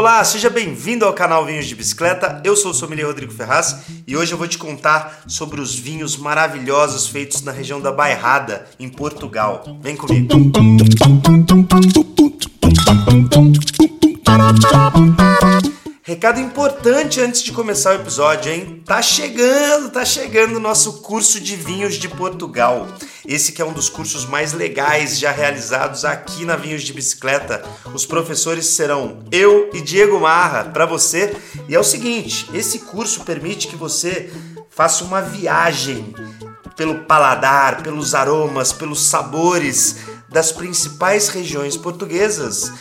Olá, 0.00 0.24
seja 0.24 0.48
bem-vindo 0.48 1.04
ao 1.04 1.12
canal 1.12 1.44
Vinhos 1.44 1.66
de 1.66 1.74
Bicicleta. 1.74 2.40
Eu 2.42 2.56
sou 2.56 2.70
o 2.70 2.74
sommelier 2.74 3.06
Rodrigo 3.06 3.34
Ferraz 3.34 3.82
e 4.06 4.16
hoje 4.16 4.32
eu 4.32 4.38
vou 4.38 4.48
te 4.48 4.56
contar 4.56 5.24
sobre 5.26 5.60
os 5.60 5.78
vinhos 5.78 6.16
maravilhosos 6.16 7.06
feitos 7.06 7.42
na 7.42 7.52
região 7.52 7.82
da 7.82 7.92
Bairrada, 7.92 8.66
em 8.78 8.88
Portugal. 8.88 9.62
Vem 9.82 9.96
comigo. 9.96 10.26
Recado 16.10 16.40
importante 16.40 17.20
antes 17.20 17.40
de 17.40 17.52
começar 17.52 17.92
o 17.92 18.00
episódio, 18.00 18.50
hein? 18.50 18.82
Tá 18.84 19.00
chegando, 19.00 19.90
tá 19.90 20.04
chegando 20.04 20.56
o 20.56 20.60
nosso 20.60 20.94
curso 21.02 21.38
de 21.38 21.54
vinhos 21.54 21.94
de 21.94 22.08
Portugal. 22.08 22.88
Esse 23.24 23.52
que 23.52 23.62
é 23.62 23.64
um 23.64 23.72
dos 23.72 23.88
cursos 23.88 24.24
mais 24.24 24.52
legais 24.52 25.20
já 25.20 25.30
realizados 25.30 26.04
aqui 26.04 26.44
na 26.44 26.56
Vinhos 26.56 26.82
de 26.82 26.92
Bicicleta. 26.92 27.62
Os 27.94 28.06
professores 28.06 28.66
serão 28.66 29.20
eu 29.30 29.70
e 29.72 29.80
Diego 29.80 30.18
Marra 30.18 30.64
para 30.64 30.84
você. 30.84 31.32
E 31.68 31.76
é 31.76 31.78
o 31.78 31.84
seguinte, 31.84 32.50
esse 32.52 32.80
curso 32.80 33.20
permite 33.20 33.68
que 33.68 33.76
você 33.76 34.32
faça 34.68 35.04
uma 35.04 35.22
viagem 35.22 36.12
pelo 36.74 37.04
paladar, 37.04 37.84
pelos 37.84 38.16
aromas, 38.16 38.72
pelos 38.72 39.04
sabores 39.04 39.98
das 40.28 40.50
principais 40.50 41.28
regiões 41.28 41.76
portuguesas 41.76 42.72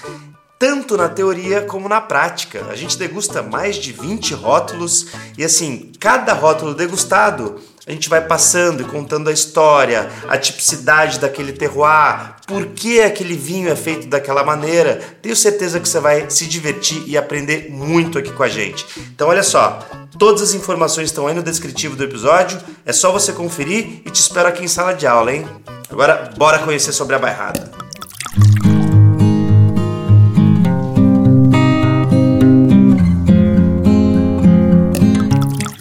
tanto 0.59 0.97
na 0.97 1.07
teoria 1.07 1.61
como 1.61 1.87
na 1.87 2.01
prática. 2.01 2.65
A 2.69 2.75
gente 2.75 2.97
degusta 2.97 3.41
mais 3.41 3.77
de 3.77 3.93
20 3.93 4.33
rótulos 4.33 5.07
e 5.37 5.43
assim, 5.43 5.89
cada 5.97 6.33
rótulo 6.33 6.75
degustado, 6.75 7.61
a 7.87 7.91
gente 7.91 8.09
vai 8.09 8.19
passando 8.21 8.81
e 8.81 8.85
contando 8.85 9.29
a 9.29 9.31
história, 9.31 10.11
a 10.27 10.37
tipicidade 10.37 11.17
daquele 11.17 11.53
terroir, 11.53 12.35
por 12.45 12.67
que 12.67 13.01
aquele 13.01 13.35
vinho 13.35 13.71
é 13.71 13.75
feito 13.75 14.07
daquela 14.07 14.43
maneira. 14.43 15.01
Tenho 15.21 15.35
certeza 15.35 15.79
que 15.79 15.87
você 15.87 15.99
vai 15.99 16.29
se 16.29 16.45
divertir 16.45 17.03
e 17.07 17.17
aprender 17.17 17.71
muito 17.71 18.19
aqui 18.19 18.33
com 18.33 18.43
a 18.43 18.49
gente. 18.49 18.85
Então 19.15 19.29
olha 19.29 19.43
só, 19.43 19.79
todas 20.19 20.41
as 20.41 20.53
informações 20.53 21.05
estão 21.05 21.25
aí 21.25 21.33
no 21.33 21.41
descritivo 21.41 21.95
do 21.95 22.03
episódio, 22.03 22.59
é 22.85 22.91
só 22.91 23.13
você 23.13 23.31
conferir 23.31 24.01
e 24.05 24.11
te 24.11 24.19
espero 24.19 24.49
aqui 24.49 24.65
em 24.65 24.67
sala 24.67 24.93
de 24.93 25.07
aula, 25.07 25.33
hein? 25.33 25.47
Agora 25.89 26.31
bora 26.37 26.59
conhecer 26.59 26.91
sobre 26.91 27.15
a 27.15 27.19
bairrada. 27.19 27.71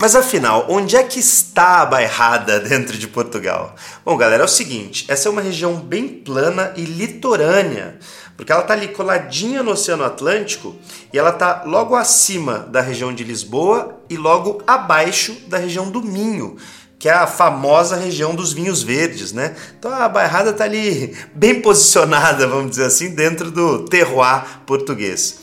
Mas 0.09 0.17
afinal, 0.17 0.64
onde 0.70 0.97
é 0.97 1.03
que 1.03 1.20
está 1.20 1.83
a 1.83 1.84
Bairrada 1.84 2.59
dentro 2.67 2.97
de 2.97 3.06
Portugal? 3.06 3.77
Bom, 4.06 4.17
galera, 4.17 4.42
é 4.42 4.47
o 4.47 4.48
seguinte: 4.48 5.05
essa 5.06 5.28
é 5.28 5.31
uma 5.31 5.42
região 5.42 5.75
bem 5.75 6.09
plana 6.09 6.73
e 6.77 6.81
litorânea, 6.81 7.98
porque 8.34 8.50
ela 8.50 8.62
está 8.62 8.73
ali 8.73 8.89
coladinha 8.89 9.62
no 9.62 9.73
Oceano 9.73 10.05
Atlântico 10.05 10.75
e 11.12 11.19
ela 11.19 11.28
está 11.28 11.65
logo 11.67 11.95
acima 11.95 12.61
da 12.61 12.81
região 12.81 13.15
de 13.15 13.23
Lisboa 13.23 14.00
e 14.09 14.17
logo 14.17 14.62
abaixo 14.67 15.37
da 15.47 15.59
região 15.59 15.91
do 15.91 16.00
Minho, 16.00 16.56
que 16.98 17.06
é 17.06 17.12
a 17.12 17.27
famosa 17.27 17.95
região 17.95 18.34
dos 18.34 18.55
vinhos 18.55 18.83
verdes, 18.83 19.34
né? 19.34 19.55
Então 19.78 19.93
a 19.93 20.09
Bairrada 20.09 20.53
está 20.53 20.65
ali 20.65 21.15
bem 21.37 21.61
posicionada, 21.61 22.47
vamos 22.47 22.70
dizer 22.70 22.87
assim, 22.87 23.11
dentro 23.11 23.50
do 23.50 23.84
terroir 23.84 24.61
português. 24.65 25.41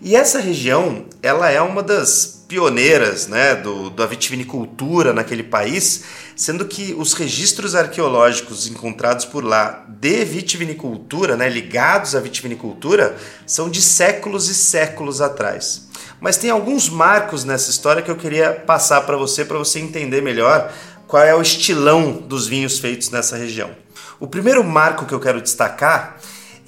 E 0.00 0.16
essa 0.16 0.40
região, 0.40 1.04
ela 1.22 1.50
é 1.50 1.60
uma 1.60 1.82
das 1.82 2.37
pioneiras 2.48 3.26
né, 3.26 3.54
do, 3.54 3.90
da 3.90 4.06
vitivinicultura 4.06 5.12
naquele 5.12 5.42
país, 5.42 6.04
sendo 6.34 6.64
que 6.64 6.94
os 6.96 7.12
registros 7.12 7.74
arqueológicos 7.74 8.66
encontrados 8.66 9.26
por 9.26 9.44
lá 9.44 9.84
de 9.86 10.24
vitivinicultura, 10.24 11.36
né, 11.36 11.46
ligados 11.46 12.16
à 12.16 12.20
vitivinicultura, 12.20 13.16
são 13.46 13.68
de 13.68 13.82
séculos 13.82 14.48
e 14.48 14.54
séculos 14.54 15.20
atrás. 15.20 15.88
Mas 16.20 16.38
tem 16.38 16.48
alguns 16.48 16.88
marcos 16.88 17.44
nessa 17.44 17.70
história 17.70 18.00
que 18.00 18.10
eu 18.10 18.16
queria 18.16 18.52
passar 18.54 19.02
para 19.02 19.16
você, 19.16 19.44
para 19.44 19.58
você 19.58 19.78
entender 19.78 20.22
melhor 20.22 20.72
qual 21.06 21.22
é 21.22 21.34
o 21.34 21.42
estilão 21.42 22.12
dos 22.12 22.46
vinhos 22.46 22.78
feitos 22.78 23.10
nessa 23.10 23.36
região. 23.36 23.70
O 24.18 24.26
primeiro 24.26 24.64
marco 24.64 25.04
que 25.04 25.12
eu 25.12 25.20
quero 25.20 25.42
destacar 25.42 26.18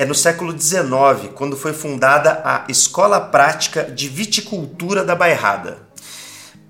é 0.01 0.07
no 0.07 0.15
século 0.15 0.59
XIX, 0.59 1.31
quando 1.35 1.59
foi 1.59 1.75
fundada 1.75 2.41
a 2.43 2.65
Escola 2.71 3.21
Prática 3.21 3.85
de 3.85 4.09
Viticultura 4.09 5.05
da 5.05 5.15
Bairrada. 5.15 5.77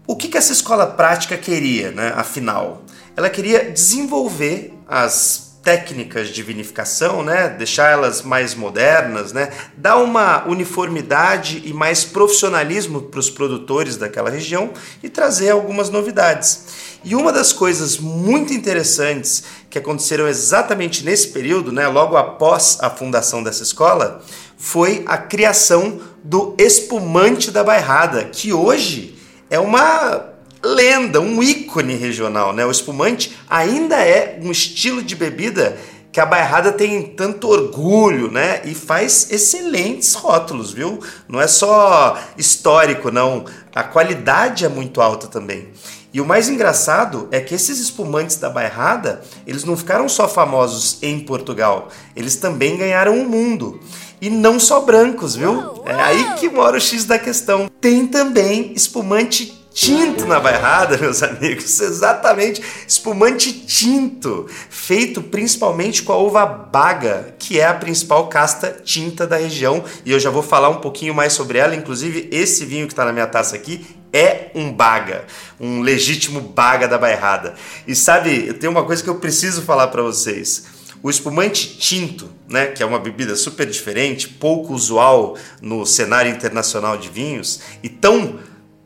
O 0.05 0.17
que, 0.17 0.27
que 0.27 0.37
essa 0.37 0.53
escola 0.53 0.85
prática 0.85 1.37
queria, 1.37 1.93
né, 1.93 2.13
afinal? 2.17 2.83
Ela 3.17 3.31
queria 3.31 3.71
desenvolver 3.71 4.75
as 4.89 5.50
técnicas 5.63 6.29
de 6.29 6.43
vinificação, 6.43 7.23
né? 7.23 7.49
deixar 7.49 7.91
elas 7.91 8.23
mais 8.23 8.55
modernas, 8.55 9.33
né? 9.33 9.51
dar 9.77 9.99
uma 9.99 10.47
uniformidade 10.47 11.63
e 11.65 11.73
mais 11.73 12.03
profissionalismo 12.05 13.03
para 13.03 13.21
os 13.21 13.29
produtores 13.29 13.97
daquela 13.97 14.31
região 14.31 14.71
e 15.03 15.09
trazer 15.09 15.51
algumas 15.51 15.91
novidades. 15.91 16.99
E 17.05 17.15
uma 17.15 17.33
das 17.33 17.53
coisas 17.53 17.99
muito 17.99 18.53
interessantes 18.53 19.45
que 19.69 19.79
aconteceram 19.79 20.27
exatamente 20.27 21.05
nesse 21.05 21.29
período, 21.29 21.71
né? 21.73 21.87
logo 21.89 22.17
após 22.17 22.79
a 22.81 22.89
fundação 22.89 23.43
dessa 23.43 23.63
escola, 23.63 24.23
foi 24.57 25.05
a 25.07 25.17
criação 25.17 26.01
do 26.23 26.55
espumante 26.59 27.51
da 27.51 27.65
bairrada, 27.65 28.25
que 28.25 28.53
hoje 28.53 29.19
é 29.49 29.59
uma 29.59 30.30
lenda, 30.63 31.21
um 31.21 31.43
ícone 31.43 31.95
regional, 31.95 32.53
né? 32.53 32.65
O 32.65 32.71
espumante 32.71 33.37
ainda 33.49 33.97
é 33.97 34.39
um 34.43 34.51
estilo 34.51 35.03
de 35.03 35.17
bebida 35.17 35.79
que 36.13 36.21
a 36.21 36.27
Bairrada 36.27 36.73
tem 36.73 37.03
tanto 37.03 37.49
orgulho, 37.49 38.31
né? 38.31 38.63
E 38.65 38.75
faz 38.75 39.31
excelentes 39.31 40.15
rótulos, 40.15 40.73
viu? 40.73 40.99
Não 41.29 41.41
é 41.41 41.47
só 41.47 42.19
histórico, 42.37 43.11
não. 43.11 43.45
A 43.75 43.83
qualidade 43.83 44.65
é 44.65 44.69
muito 44.69 45.01
alta 45.01 45.29
também. 45.29 45.69
E 46.13 46.21
o 46.21 46.27
mais 46.27 46.49
engraçado 46.49 47.29
é 47.31 47.41
que 47.41 47.55
esses 47.55 47.79
espumantes 47.79 48.37
da 48.37 48.51
Bairrada, 48.51 49.23
eles 49.47 49.63
não 49.63 49.77
ficaram 49.77 50.09
só 50.09 50.29
famosos 50.29 50.99
em 51.03 51.21
Portugal, 51.21 51.89
eles 52.17 52.35
também 52.35 52.77
ganharam 52.77 53.17
o 53.21 53.29
mundo. 53.29 53.79
E 54.21 54.29
não 54.29 54.59
só 54.59 54.81
brancos, 54.81 55.37
viu? 55.37 55.83
É 55.87 55.95
aí 55.95 56.35
que 56.35 56.49
mora 56.49 56.77
o 56.77 56.81
X 56.81 57.05
da 57.05 57.19
questão. 57.19 57.71
Tem 57.81 58.07
também 58.07 58.73
espumante 58.75 59.60
tinto 59.81 60.27
na 60.27 60.39
bairrada, 60.39 60.99
meus 61.01 61.23
amigos, 61.23 61.81
exatamente, 61.81 62.63
espumante 62.87 63.51
tinto, 63.51 64.47
feito 64.69 65.23
principalmente 65.23 66.03
com 66.03 66.13
a 66.13 66.19
uva 66.19 66.45
baga, 66.45 67.35
que 67.39 67.59
é 67.59 67.67
a 67.67 67.73
principal 67.73 68.29
casta 68.29 68.79
tinta 68.85 69.27
da 69.27 69.39
região, 69.39 69.83
e 70.05 70.13
eu 70.13 70.21
já 70.21 70.29
vou 70.29 70.43
falar 70.43 70.69
um 70.69 70.83
pouquinho 70.83 71.15
mais 71.15 71.33
sobre 71.33 71.57
ela, 71.57 71.75
inclusive 71.75 72.29
esse 72.31 72.67
vinho 72.67 72.87
que 72.87 72.93
está 72.93 73.07
na 73.07 73.13
minha 73.13 73.27
taça 73.27 73.57
aqui 73.57 73.87
é 74.13 74.51
um 74.55 74.71
baga, 74.71 75.25
um 75.59 75.81
legítimo 75.81 76.43
baga 76.43 76.87
da 76.87 76.99
bairrada. 76.99 77.55
E 77.87 77.95
sabe, 77.95 78.49
eu 78.49 78.59
tenho 78.59 78.73
uma 78.73 78.85
coisa 78.85 79.03
que 79.03 79.09
eu 79.09 79.15
preciso 79.15 79.63
falar 79.63 79.87
para 79.87 80.03
vocês. 80.03 80.65
O 81.03 81.09
espumante 81.09 81.79
tinto, 81.79 82.29
né, 82.47 82.67
que 82.67 82.83
é 82.83 82.87
uma 82.87 82.99
bebida 82.99 83.35
super 83.35 83.67
diferente, 83.67 84.29
pouco 84.29 84.75
usual 84.75 85.39
no 85.63 85.87
cenário 85.87 86.31
internacional 86.31 86.99
de 86.99 87.09
vinhos 87.09 87.61
e 87.83 87.89
tão 87.89 88.41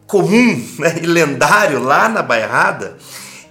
comum 0.07 0.67
né, 0.79 0.97
e 1.03 1.07
lendário 1.07 1.83
lá 1.83 2.09
na 2.09 2.23
Bairrada, 2.23 2.97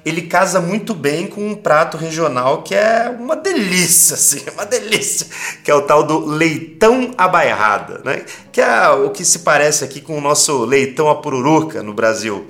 ele 0.06 0.24
casa 0.24 0.59
muito 0.59 0.94
bem 0.94 1.28
com 1.28 1.52
um 1.52 1.56
prato 1.56 1.96
regional 1.96 2.62
que 2.62 2.75
é 2.75 3.09
uma 3.18 3.36
delícia, 3.36 4.16
assim, 4.16 4.44
uma 4.53 4.66
delícia, 4.66 5.28
que 5.63 5.72
é 5.72 5.75
o 5.75 5.84
tal 5.84 6.03
do 6.03 6.25
leitão 6.25 7.13
à 7.18 7.28
bairrada, 7.28 8.02
né? 8.03 8.25
Que 8.52 8.59
é 8.59 8.90
o 8.90 9.09
que 9.12 9.24
se 9.24 9.40
parece 9.40 9.84
aqui 9.84 10.02
com 10.02 10.18
o 10.18 10.22
nosso 10.22 10.66
leitão 10.66 11.09
à 11.09 11.16
pururuca 11.16 11.81
no 11.81 11.94
Brasil. 11.94 12.47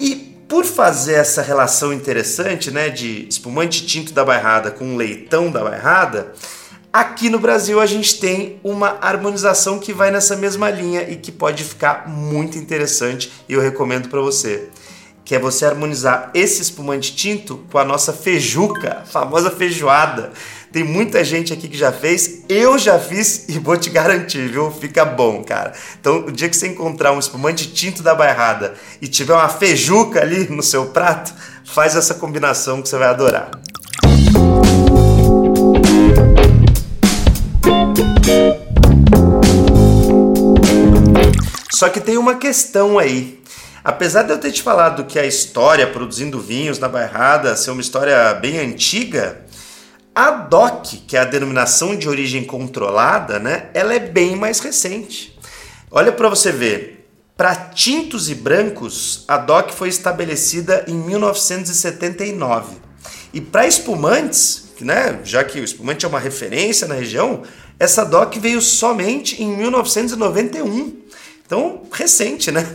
E 0.00 0.16
por 0.48 0.64
fazer 0.64 1.14
essa 1.14 1.42
relação 1.42 1.92
interessante, 1.92 2.70
né, 2.70 2.88
de 2.88 3.26
espumante 3.28 3.86
tinto 3.86 4.12
da 4.12 4.24
bairrada 4.24 4.70
com 4.70 4.96
leitão 4.96 5.50
da 5.50 5.62
bairrada, 5.62 6.32
Aqui 6.92 7.30
no 7.30 7.38
Brasil 7.38 7.80
a 7.80 7.86
gente 7.86 8.20
tem 8.20 8.60
uma 8.62 8.98
harmonização 9.00 9.78
que 9.78 9.94
vai 9.94 10.10
nessa 10.10 10.36
mesma 10.36 10.68
linha 10.68 11.08
e 11.08 11.16
que 11.16 11.32
pode 11.32 11.64
ficar 11.64 12.06
muito 12.06 12.58
interessante 12.58 13.32
e 13.48 13.54
eu 13.54 13.62
recomendo 13.62 14.10
para 14.10 14.20
você. 14.20 14.68
Que 15.24 15.34
é 15.34 15.38
você 15.38 15.64
harmonizar 15.64 16.30
esse 16.34 16.60
espumante 16.60 17.16
tinto 17.16 17.64
com 17.72 17.78
a 17.78 17.84
nossa 17.84 18.12
feijuca, 18.12 18.98
a 19.00 19.06
famosa 19.06 19.50
feijoada. 19.50 20.32
Tem 20.70 20.84
muita 20.84 21.24
gente 21.24 21.50
aqui 21.50 21.66
que 21.66 21.78
já 21.78 21.90
fez, 21.90 22.42
eu 22.46 22.78
já 22.78 22.98
fiz 22.98 23.48
e 23.48 23.58
vou 23.58 23.78
te 23.78 23.88
garantir, 23.88 24.48
viu? 24.48 24.70
Fica 24.70 25.02
bom, 25.02 25.42
cara. 25.42 25.72
Então, 25.98 26.26
o 26.26 26.30
dia 26.30 26.50
que 26.50 26.56
você 26.56 26.68
encontrar 26.68 27.12
um 27.12 27.18
espumante 27.18 27.72
tinto 27.72 28.02
da 28.02 28.14
bairrada 28.14 28.74
e 29.00 29.08
tiver 29.08 29.32
uma 29.32 29.48
feijuca 29.48 30.20
ali 30.20 30.46
no 30.50 30.62
seu 30.62 30.86
prato, 30.86 31.32
faz 31.64 31.96
essa 31.96 32.12
combinação 32.12 32.82
que 32.82 32.88
você 32.90 32.98
vai 32.98 33.08
adorar. 33.08 33.50
Só 41.82 41.88
que 41.88 42.00
tem 42.00 42.16
uma 42.16 42.36
questão 42.36 42.96
aí. 42.96 43.42
Apesar 43.82 44.22
de 44.22 44.30
eu 44.30 44.38
ter 44.38 44.52
te 44.52 44.62
falado 44.62 45.04
que 45.04 45.18
a 45.18 45.26
história 45.26 45.84
produzindo 45.84 46.38
vinhos 46.38 46.78
na 46.78 46.88
Bairrada 46.88 47.56
ser 47.56 47.72
uma 47.72 47.80
história 47.80 48.32
bem 48.34 48.56
antiga, 48.60 49.44
a 50.14 50.30
DOC, 50.30 50.98
que 51.08 51.16
é 51.16 51.20
a 51.20 51.24
denominação 51.24 51.96
de 51.96 52.08
origem 52.08 52.44
controlada, 52.44 53.40
né, 53.40 53.68
ela 53.74 53.92
é 53.92 53.98
bem 53.98 54.36
mais 54.36 54.60
recente. 54.60 55.36
Olha 55.90 56.12
para 56.12 56.28
você 56.28 56.52
ver. 56.52 57.10
Para 57.36 57.56
tintos 57.56 58.30
e 58.30 58.36
brancos, 58.36 59.24
a 59.26 59.36
DOC 59.36 59.72
foi 59.72 59.88
estabelecida 59.88 60.84
em 60.86 60.94
1979. 60.94 62.76
E 63.34 63.40
para 63.40 63.66
espumantes, 63.66 64.68
né, 64.80 65.18
já 65.24 65.42
que 65.42 65.58
o 65.58 65.64
espumante 65.64 66.04
é 66.04 66.08
uma 66.08 66.20
referência 66.20 66.86
na 66.86 66.94
região, 66.94 67.42
essa 67.76 68.04
DOC 68.04 68.38
veio 68.38 68.62
somente 68.62 69.42
em 69.42 69.56
1991. 69.56 71.02
Então, 71.52 71.82
recente, 71.92 72.50
né? 72.50 72.66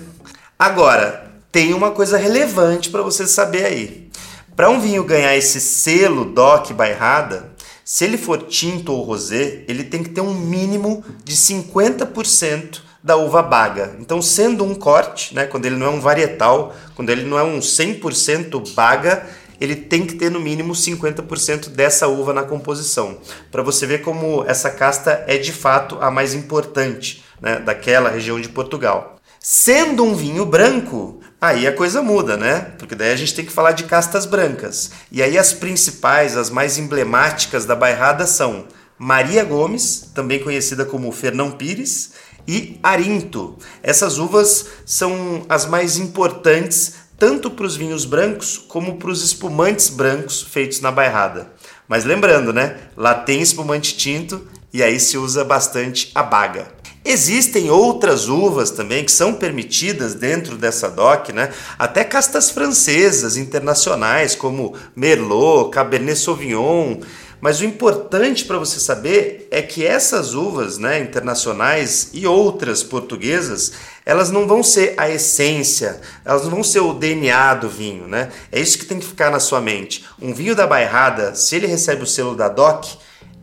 Agora, 0.60 1.32
tem 1.52 1.74
uma 1.74 1.90
coisa 1.90 2.16
relevante 2.16 2.92
para 2.92 3.02
você 3.02 3.26
saber 3.26 3.66
aí. 3.66 4.08
Para 4.56 4.70
um 4.70 4.80
vinho 4.80 5.04
ganhar 5.04 5.36
esse 5.36 5.60
selo 5.60 6.26
DOC 6.26 6.74
Bairrada, 6.74 7.50
se 7.84 8.06
ele 8.06 8.20
for 8.20 8.44
tinto 8.44 8.94
ou 8.94 9.02
rosé, 9.02 9.64
ele 9.68 9.84
tem 9.84 10.04
que 10.04 10.12
ter 10.12 10.22
um 10.22 10.32
mínimo 10.32 11.04
de 11.24 11.36
50% 11.36 12.82
da 13.04 13.18
uva 13.18 13.42
baga. 13.42 13.96
Então, 14.00 14.22
sendo 14.22 14.64
um 14.64 14.76
corte, 14.76 15.34
né, 15.34 15.48
quando 15.48 15.66
ele 15.66 15.76
não 15.76 15.88
é 15.88 15.90
um 15.90 16.00
varietal, 16.00 16.76
quando 16.94 17.10
ele 17.10 17.24
não 17.24 17.40
é 17.40 17.44
um 17.44 17.58
100% 17.58 18.76
baga, 18.76 19.26
ele 19.60 19.76
tem 19.76 20.06
que 20.06 20.14
ter 20.14 20.30
no 20.30 20.40
mínimo 20.40 20.74
50% 20.74 21.70
dessa 21.70 22.08
uva 22.08 22.32
na 22.32 22.44
composição, 22.44 23.18
para 23.52 23.64
você 23.64 23.88
ver 23.88 24.04
como 24.04 24.44
essa 24.48 24.70
casta 24.70 25.24
é 25.26 25.36
de 25.36 25.52
fato 25.52 25.98
a 26.00 26.12
mais 26.12 26.36
importante 26.36 27.26
né, 27.42 27.60
daquela 27.60 28.10
região 28.10 28.40
de 28.40 28.50
Portugal. 28.50 29.18
Sendo 29.40 30.04
um 30.04 30.16
vinho 30.16 30.46
branco, 30.46 31.22
aí 31.40 31.66
a 31.68 31.72
coisa 31.72 32.02
muda, 32.02 32.36
né? 32.36 32.74
Porque 32.78 32.96
daí 32.96 33.12
a 33.12 33.16
gente 33.16 33.34
tem 33.34 33.46
que 33.46 33.52
falar 33.52 33.72
de 33.72 33.86
castas 33.86 34.26
brancas. 34.26 34.92
E 35.12 35.22
aí 35.22 35.38
as 35.38 35.54
principais, 35.54 36.36
as 36.36 36.50
mais 36.50 36.78
emblemáticas 36.78 37.66
da 37.66 37.76
bairrada 37.76 38.26
são 38.26 38.66
Maria 38.98 39.44
Gomes, 39.44 40.12
também 40.14 40.40
conhecida 40.40 40.84
como 40.84 41.12
Fernão 41.12 41.52
Pires, 41.52 42.14
e 42.48 42.80
Arinto. 42.82 43.58
Essas 43.84 44.18
uvas 44.18 44.66
são 44.86 45.46
as 45.48 45.66
mais 45.66 45.98
importantes 45.98 46.96
tanto 47.18 47.50
para 47.50 47.66
os 47.66 47.76
vinhos 47.76 48.06
brancos 48.06 48.58
como 48.58 48.98
para 48.98 49.10
os 49.10 49.24
espumantes 49.24 49.90
brancos 49.90 50.42
feitos 50.42 50.82
na 50.82 50.92
bairrada. 50.92 51.52
Mas 51.88 52.06
lembrando, 52.06 52.54
né? 52.54 52.78
Lá 52.96 53.14
tem 53.16 53.42
espumante 53.42 53.98
tinto 53.98 54.48
e 54.72 54.84
aí 54.84 55.00
se 55.00 55.18
usa 55.18 55.44
bastante 55.44 56.12
a 56.14 56.22
baga. 56.22 56.77
Existem 57.10 57.70
outras 57.70 58.28
uvas 58.28 58.70
também 58.70 59.06
que 59.06 59.12
são 59.14 59.34
permitidas 59.34 60.14
dentro 60.14 60.58
dessa 60.58 60.90
DOC, 60.90 61.32
né? 61.32 61.54
Até 61.80 62.04
castas 62.04 62.50
francesas 62.50 63.38
internacionais 63.38 64.36
como 64.36 64.74
Merlot, 64.94 65.70
Cabernet 65.70 66.20
Sauvignon, 66.20 66.98
mas 67.40 67.62
o 67.62 67.66
importante 67.66 68.44
para 68.44 68.58
você 68.58 68.78
saber 68.78 69.48
é 69.50 69.62
que 69.62 69.86
essas 69.86 70.34
uvas 70.34 70.78
né, 70.78 71.00
internacionais 71.00 72.10
e 72.12 72.28
outras 72.28 72.84
portuguesas, 72.84 73.72
elas 74.06 74.30
não 74.30 74.46
vão 74.46 74.62
ser 74.62 74.94
a 74.98 75.10
essência, 75.10 76.02
elas 76.26 76.44
não 76.44 76.50
vão 76.50 76.64
ser 76.64 76.82
o 76.82 76.94
DNA 76.94 77.54
do 77.54 77.70
vinho. 77.70 78.06
Né? 78.06 78.30
É 78.52 78.60
isso 78.60 78.78
que 78.78 78.86
tem 78.86 79.00
que 79.00 79.06
ficar 79.06 79.32
na 79.32 79.40
sua 79.40 79.62
mente. 79.62 80.04
Um 80.22 80.34
vinho 80.34 80.54
da 80.54 80.68
Bairrada, 80.68 81.34
se 81.36 81.56
ele 81.56 81.68
recebe 81.68 82.04
o 82.04 82.08
selo 82.08 82.36
da 82.36 82.50
DOC, 82.50 82.98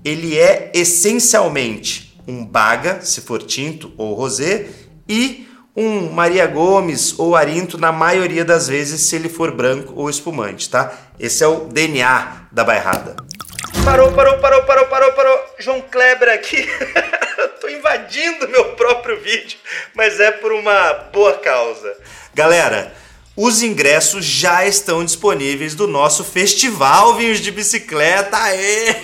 ele 0.04 0.36
é 0.36 0.70
essencialmente 0.74 2.03
um 2.26 2.44
baga, 2.44 3.00
se 3.02 3.20
for 3.20 3.42
tinto 3.42 3.92
ou 3.96 4.14
rosé, 4.14 4.66
e 5.08 5.48
um 5.76 6.10
Maria 6.12 6.46
Gomes 6.46 7.18
ou 7.18 7.34
Arinto 7.34 7.76
na 7.76 7.90
maioria 7.90 8.44
das 8.44 8.68
vezes 8.68 9.00
se 9.00 9.16
ele 9.16 9.28
for 9.28 9.50
branco 9.50 9.92
ou 9.96 10.08
espumante, 10.08 10.70
tá? 10.70 10.92
Esse 11.18 11.42
é 11.42 11.46
o 11.46 11.66
DNA 11.66 12.46
da 12.52 12.62
bairrada. 12.62 13.16
Parou, 13.84 14.12
parou, 14.12 14.38
parou, 14.38 14.62
parou, 14.62 14.86
parou, 14.86 15.12
parou. 15.12 15.38
João 15.58 15.80
Kleber 15.80 16.28
aqui. 16.30 16.66
Tô 17.60 17.68
invadindo 17.68 18.48
meu 18.48 18.72
próprio 18.76 19.20
vídeo, 19.20 19.58
mas 19.94 20.20
é 20.20 20.30
por 20.30 20.52
uma 20.52 20.92
boa 21.12 21.34
causa. 21.34 21.96
Galera, 22.34 22.92
os 23.36 23.62
ingressos 23.62 24.24
já 24.24 24.64
estão 24.64 25.04
disponíveis 25.04 25.74
do 25.74 25.88
nosso 25.88 26.22
Festival 26.22 27.16
Vinhos 27.16 27.40
de 27.40 27.50
Bicicleta. 27.50 28.36
Aê! 28.36 28.94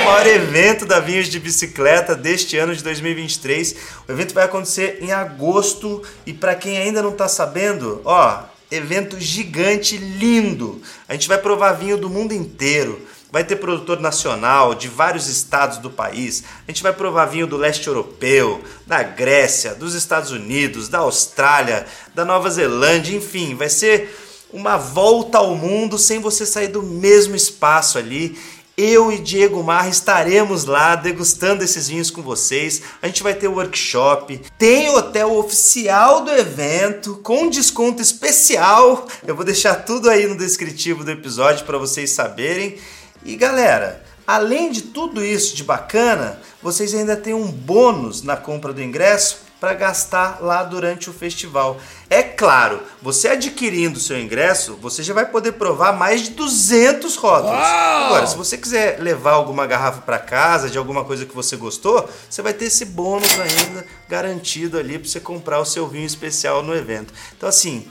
O 0.00 0.04
maior 0.04 0.26
evento 0.26 0.84
da 0.84 1.00
Vinhos 1.00 1.28
de 1.28 1.40
Bicicleta 1.40 2.14
deste 2.14 2.58
ano 2.58 2.76
de 2.76 2.84
2023. 2.84 3.74
O 4.06 4.12
evento 4.12 4.34
vai 4.34 4.44
acontecer 4.44 4.98
em 5.00 5.12
agosto 5.12 6.02
e 6.26 6.32
para 6.34 6.54
quem 6.54 6.76
ainda 6.76 7.02
não 7.02 7.10
está 7.10 7.26
sabendo, 7.26 8.02
ó, 8.04 8.42
evento 8.70 9.18
gigante, 9.18 9.96
lindo. 9.96 10.82
A 11.08 11.14
gente 11.14 11.26
vai 11.26 11.38
provar 11.38 11.72
vinho 11.72 11.96
do 11.96 12.10
mundo 12.10 12.34
inteiro 12.34 13.00
vai 13.34 13.42
ter 13.42 13.56
produtor 13.56 13.98
nacional 13.98 14.76
de 14.76 14.86
vários 14.86 15.26
estados 15.26 15.78
do 15.78 15.90
país. 15.90 16.44
A 16.68 16.70
gente 16.70 16.84
vai 16.84 16.92
provar 16.92 17.26
vinho 17.26 17.48
do 17.48 17.56
leste 17.56 17.88
europeu, 17.88 18.62
da 18.86 19.02
Grécia, 19.02 19.74
dos 19.74 19.92
Estados 19.92 20.30
Unidos, 20.30 20.88
da 20.88 20.98
Austrália, 20.98 21.84
da 22.14 22.24
Nova 22.24 22.48
Zelândia, 22.48 23.16
enfim, 23.16 23.56
vai 23.56 23.68
ser 23.68 24.16
uma 24.52 24.76
volta 24.76 25.38
ao 25.38 25.56
mundo 25.56 25.98
sem 25.98 26.20
você 26.20 26.46
sair 26.46 26.68
do 26.68 26.80
mesmo 26.80 27.34
espaço 27.34 27.98
ali. 27.98 28.38
Eu 28.76 29.10
e 29.10 29.18
Diego 29.18 29.64
Marra 29.64 29.88
estaremos 29.88 30.64
lá 30.64 30.94
degustando 30.94 31.64
esses 31.64 31.88
vinhos 31.88 32.12
com 32.12 32.22
vocês. 32.22 32.82
A 33.02 33.08
gente 33.08 33.24
vai 33.24 33.34
ter 33.34 33.48
workshop, 33.48 34.42
tem 34.56 34.90
hotel 34.90 35.36
oficial 35.36 36.22
do 36.22 36.30
evento 36.30 37.16
com 37.16 37.50
desconto 37.50 38.00
especial. 38.00 39.08
Eu 39.26 39.34
vou 39.34 39.44
deixar 39.44 39.74
tudo 39.74 40.08
aí 40.08 40.24
no 40.24 40.36
descritivo 40.36 41.02
do 41.02 41.10
episódio 41.10 41.66
para 41.66 41.78
vocês 41.78 42.10
saberem. 42.10 42.78
E 43.24 43.36
galera, 43.36 44.04
além 44.26 44.70
de 44.70 44.82
tudo 44.82 45.24
isso 45.24 45.56
de 45.56 45.64
bacana, 45.64 46.38
vocês 46.62 46.94
ainda 46.94 47.16
têm 47.16 47.34
um 47.34 47.50
bônus 47.50 48.22
na 48.22 48.36
compra 48.36 48.72
do 48.72 48.82
ingresso 48.82 49.44
para 49.64 49.72
gastar 49.72 50.42
lá 50.42 50.62
durante 50.62 51.08
o 51.08 51.12
festival. 51.12 51.78
É 52.10 52.22
claro, 52.22 52.82
você 53.00 53.28
adquirindo 53.28 53.98
seu 53.98 54.20
ingresso, 54.20 54.76
você 54.76 55.02
já 55.02 55.14
vai 55.14 55.24
poder 55.24 55.52
provar 55.52 55.92
mais 55.92 56.20
de 56.20 56.30
200 56.32 57.16
rótulos. 57.16 57.56
Uau! 57.56 58.04
Agora, 58.04 58.26
se 58.26 58.36
você 58.36 58.58
quiser 58.58 59.00
levar 59.00 59.32
alguma 59.32 59.66
garrafa 59.66 60.02
para 60.02 60.18
casa 60.18 60.68
de 60.68 60.76
alguma 60.76 61.02
coisa 61.02 61.24
que 61.24 61.34
você 61.34 61.56
gostou, 61.56 62.06
você 62.28 62.42
vai 62.42 62.52
ter 62.52 62.66
esse 62.66 62.84
bônus 62.84 63.40
ainda 63.40 63.86
garantido 64.06 64.78
ali 64.78 64.98
para 64.98 65.08
você 65.08 65.18
comprar 65.18 65.58
o 65.60 65.64
seu 65.64 65.88
vinho 65.88 66.06
especial 66.06 66.62
no 66.62 66.74
evento. 66.74 67.14
Então 67.34 67.48
assim, 67.48 67.88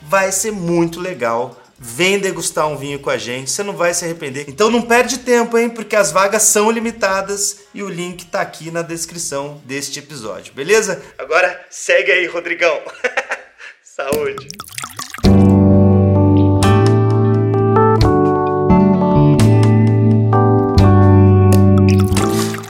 vai 0.00 0.32
ser 0.32 0.52
muito 0.52 0.98
legal 1.00 1.59
Vem 1.82 2.18
degustar 2.18 2.68
um 2.68 2.76
vinho 2.76 2.98
com 2.98 3.08
a 3.08 3.16
gente, 3.16 3.50
você 3.50 3.62
não 3.62 3.74
vai 3.74 3.94
se 3.94 4.04
arrepender. 4.04 4.44
Então 4.46 4.70
não 4.70 4.82
perde 4.82 5.20
tempo, 5.20 5.56
hein? 5.56 5.70
Porque 5.70 5.96
as 5.96 6.12
vagas 6.12 6.42
são 6.42 6.70
limitadas 6.70 7.60
e 7.72 7.82
o 7.82 7.88
link 7.88 8.26
tá 8.26 8.42
aqui 8.42 8.70
na 8.70 8.82
descrição 8.82 9.62
deste 9.64 9.98
episódio, 9.98 10.52
beleza? 10.52 11.02
Agora 11.16 11.58
segue 11.70 12.12
aí, 12.12 12.26
Rodrigão. 12.26 12.78
Saúde. 13.82 14.46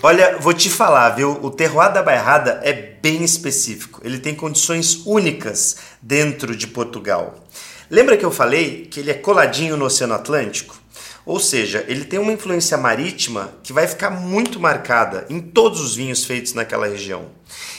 Olha, 0.05 0.39
vou 0.39 0.55
te 0.55 0.71
falar, 0.71 1.11
viu? 1.11 1.33
O 1.43 1.51
terroir 1.51 1.93
da 1.93 2.01
Bairrada 2.01 2.61
é 2.63 2.73
bem 2.73 3.25
específico. 3.25 4.01
Ele 4.05 4.21
tem 4.21 4.37
condições 4.37 5.05
únicas 5.05 5.79
dentro 6.01 6.55
de 6.55 6.69
Portugal. 6.69 7.35
Lembra 7.91 8.17
que 8.17 8.25
eu 8.25 8.31
falei 8.31 8.87
que 8.89 9.01
ele 9.01 9.11
é 9.11 9.15
coladinho 9.15 9.77
no 9.77 9.85
Oceano 9.85 10.15
Atlântico? 10.15 10.81
Ou 11.27 11.41
seja, 11.41 11.85
ele 11.89 12.05
tem 12.05 12.21
uma 12.21 12.33
influência 12.33 12.77
marítima 12.77 13.53
que 13.65 13.73
vai 13.73 13.89
ficar 13.89 14.11
muito 14.11 14.61
marcada 14.61 15.27
em 15.29 15.41
todos 15.41 15.81
os 15.81 15.97
vinhos 15.97 16.25
feitos 16.25 16.55
naquela 16.55 16.87
região. 16.87 17.27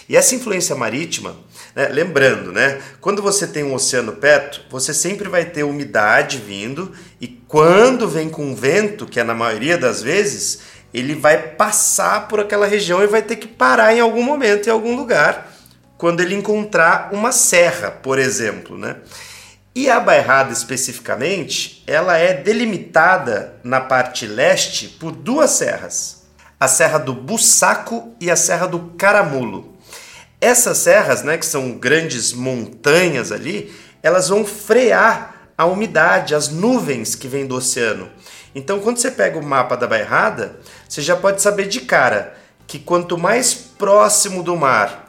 E 0.09 0.17
essa 0.17 0.35
influência 0.35 0.75
marítima, 0.75 1.37
né, 1.73 1.87
lembrando, 1.87 2.51
né, 2.51 2.81
quando 2.99 3.21
você 3.21 3.47
tem 3.47 3.63
um 3.63 3.73
oceano 3.73 4.11
perto, 4.11 4.61
você 4.69 4.93
sempre 4.93 5.29
vai 5.29 5.45
ter 5.45 5.63
umidade 5.63 6.37
vindo 6.37 6.91
e 7.19 7.27
quando 7.47 8.07
vem 8.07 8.29
com 8.29 8.53
vento, 8.53 9.05
que 9.05 9.19
é 9.19 9.23
na 9.23 9.33
maioria 9.33 9.77
das 9.77 10.01
vezes, 10.01 10.59
ele 10.93 11.15
vai 11.15 11.37
passar 11.37 12.27
por 12.27 12.41
aquela 12.41 12.67
região 12.67 13.01
e 13.01 13.07
vai 13.07 13.21
ter 13.21 13.37
que 13.37 13.47
parar 13.47 13.95
em 13.95 14.01
algum 14.01 14.23
momento, 14.23 14.67
em 14.67 14.71
algum 14.71 14.95
lugar, 14.95 15.53
quando 15.97 16.19
ele 16.19 16.35
encontrar 16.35 17.09
uma 17.13 17.31
serra, 17.31 17.91
por 17.91 18.19
exemplo, 18.19 18.77
né? 18.77 18.97
E 19.73 19.89
a 19.89 20.01
Bairrada 20.01 20.51
especificamente, 20.51 21.81
ela 21.87 22.17
é 22.17 22.33
delimitada 22.33 23.53
na 23.63 23.79
parte 23.79 24.27
leste 24.27 24.89
por 24.89 25.13
duas 25.13 25.51
serras, 25.51 26.23
a 26.59 26.67
Serra 26.67 26.97
do 26.97 27.13
Bussaco 27.13 28.13
e 28.19 28.29
a 28.29 28.35
Serra 28.35 28.67
do 28.67 28.79
Caramulo. 28.97 29.77
Essas 30.41 30.77
serras, 30.79 31.23
né, 31.23 31.37
que 31.37 31.45
são 31.45 31.71
grandes 31.71 32.33
montanhas 32.33 33.31
ali, 33.31 33.73
elas 34.03 34.27
vão 34.27 34.43
frear 34.43 35.53
a 35.57 35.65
umidade, 35.65 36.35
as 36.35 36.49
nuvens 36.49 37.15
que 37.15 37.29
vêm 37.29 37.45
do 37.45 37.55
oceano. 37.55 38.09
Então, 38.53 38.81
quando 38.81 38.97
você 38.97 39.09
pega 39.09 39.39
o 39.39 39.45
mapa 39.45 39.77
da 39.77 39.87
Bairrada, 39.87 40.59
você 40.89 41.01
já 41.01 41.15
pode 41.15 41.41
saber 41.41 41.69
de 41.69 41.79
cara 41.79 42.35
que 42.67 42.77
quanto 42.77 43.17
mais 43.17 43.53
próximo 43.53 44.43
do 44.43 44.57
mar 44.57 45.00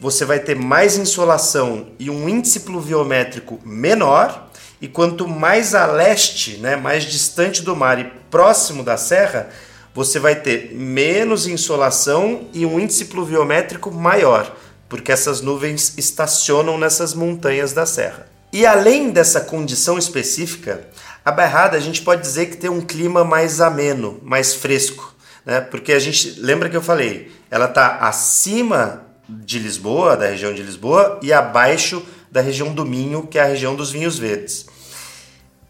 você 0.00 0.24
vai 0.24 0.40
ter 0.40 0.56
mais 0.56 0.96
insolação 0.96 1.88
e 1.98 2.08
um 2.08 2.28
índice 2.28 2.60
pluviométrico 2.60 3.60
menor, 3.64 4.50
e 4.80 4.88
quanto 4.88 5.28
mais 5.28 5.74
a 5.74 5.84
leste, 5.84 6.56
né, 6.56 6.74
mais 6.74 7.04
distante 7.04 7.62
do 7.62 7.76
mar 7.76 7.98
e 7.98 8.10
próximo 8.30 8.82
da 8.82 8.96
serra, 8.96 9.50
você 9.94 10.18
vai 10.18 10.36
ter 10.36 10.74
menos 10.74 11.46
insolação 11.46 12.48
e 12.54 12.64
um 12.64 12.80
índice 12.80 13.04
pluviométrico 13.04 13.90
maior. 13.90 14.56
porque 14.90 15.12
essas 15.12 15.40
nuvens 15.40 15.94
estacionam 15.96 16.76
nessas 16.76 17.14
montanhas 17.14 17.72
da 17.72 17.86
serra. 17.86 18.26
E 18.52 18.66
além 18.66 19.10
dessa 19.10 19.40
condição 19.40 19.96
específica, 19.96 20.88
a 21.24 21.30
Bairrada 21.30 21.76
a 21.76 21.80
gente 21.80 22.02
pode 22.02 22.22
dizer 22.22 22.46
que 22.46 22.56
tem 22.56 22.68
um 22.68 22.80
clima 22.80 23.22
mais 23.22 23.60
ameno, 23.60 24.18
mais 24.20 24.52
fresco, 24.52 25.14
né? 25.46 25.60
Porque 25.60 25.92
a 25.92 25.98
gente 26.00 26.40
lembra 26.40 26.68
que 26.68 26.76
eu 26.76 26.82
falei, 26.82 27.30
ela 27.48 27.66
está 27.66 27.98
acima 27.98 29.06
de 29.44 29.58
Lisboa, 29.58 30.16
da 30.16 30.26
região 30.26 30.52
de 30.52 30.62
Lisboa, 30.62 31.18
e 31.22 31.32
abaixo 31.32 32.02
da 32.30 32.40
região 32.40 32.72
do 32.72 32.84
Minho, 32.84 33.26
que 33.26 33.38
é 33.38 33.42
a 33.42 33.46
região 33.46 33.74
dos 33.74 33.90
vinhos 33.90 34.18
verdes. 34.18 34.66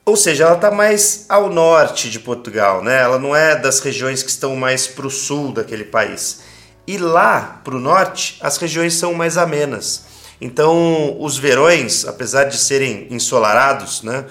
Ou 0.05 0.17
seja, 0.17 0.45
ela 0.45 0.57
está 0.57 0.71
mais 0.71 1.27
ao 1.29 1.49
norte 1.49 2.11
de 2.11 2.19
Portugal, 2.19 2.83
né? 2.83 3.01
Ela 3.01 3.19
não 3.19 3.35
é 3.35 3.55
das 3.55 3.81
regiões 3.81 4.23
que 4.23 4.31
estão 4.31 4.57
mais 4.57 4.87
para 4.87 5.07
o 5.07 5.11
sul 5.11 5.53
daquele 5.53 5.85
país. 5.85 6.41
E 6.87 6.99
lá 6.99 7.61
para 7.63 7.77
o 7.77 7.79
norte, 7.79 8.37
as 8.41 8.57
regiões 8.57 8.95
são 8.95 9.15
mais 9.15 9.37
amenas. 9.37 10.05
Então, 10.41 11.17
os 11.21 11.39
verões, 11.39 12.07
apesar 12.07 12.45
de 12.45 12.57
serem 12.57 13.07
ensolarados, 13.11 14.03
né, 14.03 14.25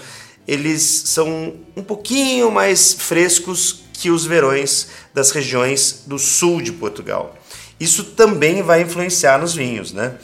eles 0.48 0.82
são 1.06 1.54
um 1.78 1.84
pouquinho 1.84 2.52
mais 2.52 2.94
frescos 2.94 3.84
que 3.94 4.10
os 4.10 4.26
verões 4.26 4.88
das 5.14 5.32
regiões 5.32 6.04
do 6.08 6.18
sul 6.18 6.62
de 6.62 6.72
Portugal. 6.72 7.36
Isso 7.80 8.04
também 8.04 8.62
vai 8.62 8.82
influenciar 8.82 9.40
nos 9.40 9.54
vinhos, 9.56 9.94
né? 9.94 10.16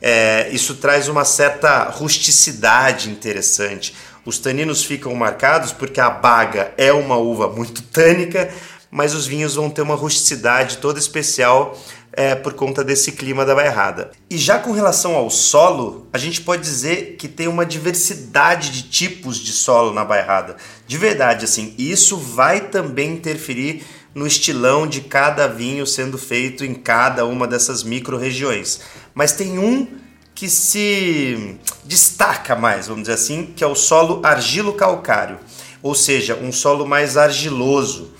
É, 0.00 0.48
isso 0.50 0.74
traz 0.76 1.08
uma 1.08 1.24
certa 1.24 1.84
rusticidade 1.84 3.10
interessante. 3.10 3.94
Os 4.24 4.38
taninos 4.38 4.84
ficam 4.84 5.14
marcados 5.14 5.72
porque 5.72 6.00
a 6.00 6.10
baga 6.10 6.72
é 6.76 6.92
uma 6.92 7.16
uva 7.16 7.48
muito 7.48 7.82
tânica, 7.82 8.52
mas 8.90 9.14
os 9.14 9.26
vinhos 9.26 9.54
vão 9.54 9.70
ter 9.70 9.82
uma 9.82 9.94
rusticidade 9.94 10.78
toda 10.78 10.98
especial 10.98 11.78
é, 12.12 12.34
por 12.34 12.52
conta 12.54 12.84
desse 12.84 13.12
clima 13.12 13.44
da 13.44 13.54
bairrada. 13.54 14.10
E 14.28 14.36
já 14.36 14.58
com 14.58 14.72
relação 14.72 15.14
ao 15.14 15.30
solo, 15.30 16.06
a 16.12 16.18
gente 16.18 16.42
pode 16.42 16.62
dizer 16.62 17.16
que 17.16 17.26
tem 17.26 17.48
uma 17.48 17.64
diversidade 17.64 18.70
de 18.70 18.82
tipos 18.82 19.38
de 19.38 19.52
solo 19.52 19.92
na 19.92 20.04
bairrada. 20.04 20.56
De 20.86 20.98
verdade, 20.98 21.44
assim, 21.44 21.74
isso 21.78 22.16
vai 22.16 22.60
também 22.60 23.12
interferir 23.12 23.82
no 24.14 24.26
estilão 24.26 24.86
de 24.86 25.00
cada 25.00 25.46
vinho 25.46 25.86
sendo 25.86 26.18
feito 26.18 26.64
em 26.64 26.74
cada 26.74 27.24
uma 27.24 27.46
dessas 27.46 27.82
micro-regiões. 27.82 28.80
Mas 29.14 29.32
tem 29.32 29.58
um 29.58 29.86
que 30.34 30.48
se 30.48 31.56
destaca 31.84 32.56
mais, 32.56 32.88
vamos 32.88 33.02
dizer 33.02 33.14
assim, 33.14 33.52
que 33.56 33.62
é 33.62 33.66
o 33.66 33.74
solo 33.74 34.20
argilo-calcário, 34.24 35.38
ou 35.82 35.94
seja, 35.94 36.34
um 36.36 36.52
solo 36.52 36.86
mais 36.86 37.16
argiloso. 37.16 38.12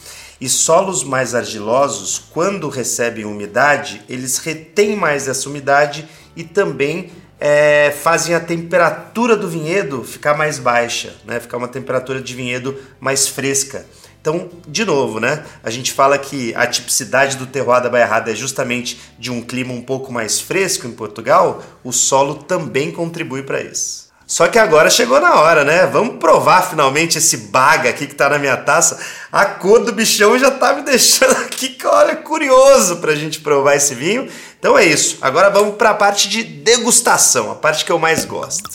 E 0.43 0.49
solos 0.49 1.05
mais 1.05 1.37
argilosos, 1.37 2.19
quando 2.19 2.69
recebem 2.69 3.25
umidade, 3.25 4.03
eles 4.09 4.39
retêm 4.39 4.97
mais 4.97 5.29
essa 5.29 5.49
umidade 5.49 6.05
e 6.35 6.43
também 6.43 7.13
é, 7.39 7.93
fazem 7.93 8.35
a 8.35 8.41
temperatura 8.41 9.37
do 9.37 9.49
vinhedo 9.49 10.03
ficar 10.03 10.37
mais 10.37 10.59
baixa, 10.59 11.15
né? 11.25 11.39
ficar 11.39 11.59
uma 11.59 11.69
temperatura 11.69 12.21
de 12.21 12.35
vinhedo 12.35 12.77
mais 12.99 13.29
fresca. 13.29 13.87
Então, 14.21 14.51
de 14.67 14.85
novo, 14.85 15.21
né? 15.21 15.45
A 15.63 15.71
gente 15.71 15.93
fala 15.93 16.19
que 16.19 16.53
a 16.57 16.67
tipicidade 16.67 17.37
do 17.37 17.47
terroir 17.47 17.81
da 17.81 17.89
Bairrada 17.89 18.33
é 18.33 18.35
justamente 18.35 19.01
de 19.17 19.31
um 19.31 19.43
clima 19.43 19.73
um 19.73 19.83
pouco 19.83 20.13
mais 20.13 20.41
fresco 20.41 20.89
em 20.89 20.93
Portugal, 20.93 21.63
o 21.85 21.93
solo 21.93 22.35
também 22.35 22.91
contribui 22.91 23.45
para 23.45 23.63
isso. 23.63 24.12
Só 24.33 24.49
que 24.49 24.59
agora 24.59 24.89
chegou 24.89 25.21
na 25.21 25.35
hora, 25.35 25.63
né? 25.63 25.85
Vamos 25.85 26.17
provar 26.17 26.63
finalmente 26.63 27.19
esse 27.19 27.37
baga 27.37 27.91
aqui 27.91 28.07
que 28.07 28.15
tá 28.15 28.31
na 28.31 28.39
minha 28.39 28.57
taça. 28.57 28.99
A 29.31 29.45
cor 29.45 29.85
do 29.85 29.93
bichão 29.93 30.39
já 30.39 30.51
tá 30.51 30.73
me 30.73 30.81
deixando 30.81 31.33
aqui, 31.33 31.77
olha, 31.85 32.17
curioso 32.17 32.97
pra 32.97 33.15
gente 33.15 33.41
provar 33.41 33.77
esse 33.77 33.95
vinho. 33.95 34.27
Então 34.59 34.79
é 34.79 34.87
isso. 34.87 35.19
Agora 35.21 35.51
vamos 35.51 35.77
para 35.77 35.91
a 35.91 35.95
parte 35.95 36.31
de 36.31 36.43
degustação, 36.43 37.51
a 37.51 37.55
parte 37.55 37.85
que 37.85 37.93
eu 37.93 37.99
mais 37.99 38.25
gosto. 38.25 38.71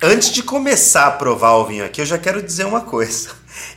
Antes 0.00 0.30
de 0.30 0.44
começar 0.44 1.08
a 1.08 1.10
provar 1.10 1.54
o 1.54 1.64
vinho 1.64 1.84
aqui, 1.84 2.00
eu 2.00 2.06
já 2.06 2.18
quero 2.18 2.40
dizer 2.40 2.66
uma 2.66 2.82
coisa. 2.82 3.30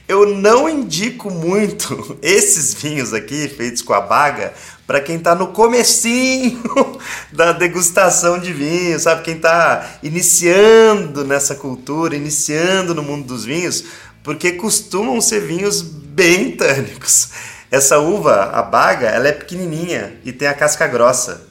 Eu 0.07 0.25
não 0.25 0.69
indico 0.69 1.29
muito 1.29 2.17
esses 2.23 2.73
vinhos 2.73 3.13
aqui 3.13 3.49
feitos 3.49 3.81
com 3.81 3.93
a 3.93 3.99
baga 3.99 4.53
para 4.85 5.01
quem 5.01 5.17
está 5.17 5.35
no 5.35 5.47
comecinho 5.47 6.61
da 7.33 7.51
degustação 7.51 8.39
de 8.39 8.53
vinho, 8.53 8.97
sabe? 8.97 9.23
Quem 9.23 9.35
está 9.35 9.97
iniciando 10.01 11.25
nessa 11.25 11.55
cultura, 11.55 12.15
iniciando 12.15 12.95
no 12.95 13.03
mundo 13.03 13.27
dos 13.27 13.43
vinhos, 13.43 13.83
porque 14.23 14.53
costumam 14.53 15.19
ser 15.19 15.41
vinhos 15.41 15.81
bem 15.81 16.55
tânicos. 16.55 17.29
Essa 17.69 17.99
uva, 17.99 18.51
a 18.53 18.61
baga, 18.61 19.07
ela 19.07 19.27
é 19.27 19.33
pequenininha 19.33 20.17
e 20.23 20.31
tem 20.31 20.47
a 20.47 20.53
casca 20.53 20.87
grossa. 20.87 21.47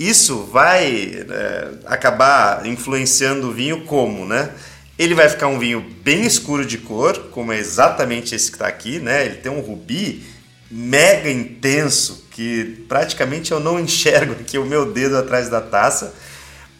Isso 0.00 0.48
vai 0.52 1.24
é, 1.30 1.68
acabar 1.86 2.66
influenciando 2.66 3.48
o 3.48 3.52
vinho 3.52 3.84
como, 3.84 4.26
né? 4.26 4.50
Ele 4.98 5.14
vai 5.14 5.28
ficar 5.28 5.48
um 5.48 5.58
vinho 5.58 5.80
bem 6.02 6.24
escuro 6.24 6.64
de 6.64 6.78
cor, 6.78 7.30
como 7.30 7.52
é 7.52 7.58
exatamente 7.58 8.34
esse 8.34 8.50
que 8.50 8.56
está 8.56 8.68
aqui, 8.68 8.98
né? 8.98 9.26
Ele 9.26 9.36
tem 9.36 9.50
um 9.50 9.60
rubi 9.60 10.24
mega 10.70 11.30
intenso 11.30 12.26
que 12.30 12.84
praticamente 12.88 13.52
eu 13.52 13.60
não 13.60 13.78
enxergo 13.80 14.32
aqui 14.32 14.58
o 14.58 14.64
meu 14.64 14.92
dedo 14.92 15.16
atrás 15.16 15.48
da 15.48 15.60
taça. 15.60 16.14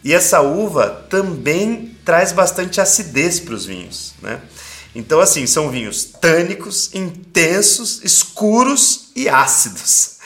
E 0.03 0.13
essa 0.13 0.41
uva 0.41 1.07
também 1.09 1.97
traz 2.05 2.31
bastante 2.31 2.81
acidez 2.81 3.41
para 3.41 3.55
os 3.55 3.67
vinhos, 3.67 4.15
né? 4.23 4.41
Então, 4.95 5.19
assim, 5.19 5.45
são 5.47 5.71
vinhos 5.71 6.05
tânicos, 6.05 6.95
intensos, 6.95 8.01
escuros 8.05 9.11
e 9.17 9.29
ácidos. 9.29 10.19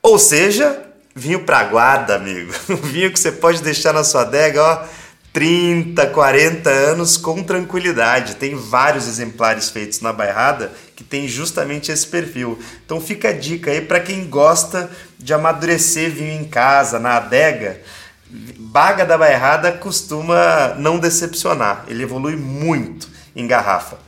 Ou 0.00 0.18
seja, 0.18 0.88
Vinho 1.18 1.40
pra 1.40 1.64
guarda, 1.64 2.14
amigo. 2.14 2.52
Vinho 2.84 3.12
que 3.12 3.18
você 3.18 3.32
pode 3.32 3.60
deixar 3.60 3.92
na 3.92 4.04
sua 4.04 4.22
adega, 4.22 4.62
ó, 4.62 4.84
30, 5.32 6.06
40 6.06 6.70
anos 6.70 7.16
com 7.16 7.42
tranquilidade. 7.42 8.36
Tem 8.36 8.54
vários 8.54 9.06
exemplares 9.06 9.70
feitos 9.70 10.00
na 10.00 10.12
Bairrada 10.12 10.72
que 10.96 11.04
tem 11.04 11.28
justamente 11.28 11.92
esse 11.92 12.06
perfil. 12.06 12.58
Então 12.84 13.00
fica 13.00 13.28
a 13.28 13.32
dica 13.32 13.70
aí 13.70 13.80
para 13.80 14.00
quem 14.00 14.26
gosta 14.26 14.90
de 15.18 15.32
amadurecer 15.32 16.10
vinho 16.10 16.40
em 16.40 16.44
casa, 16.44 16.98
na 16.98 17.16
adega. 17.16 17.80
Baga 18.30 19.06
da 19.06 19.16
Bairrada 19.16 19.72
costuma 19.72 20.74
não 20.76 20.98
decepcionar. 20.98 21.84
Ele 21.88 22.02
evolui 22.02 22.36
muito 22.36 23.08
em 23.34 23.46
garrafa. 23.46 24.07